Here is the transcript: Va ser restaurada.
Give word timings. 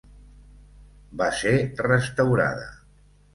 Va 1.21 1.27
ser 1.41 1.53
restaurada. 1.87 2.67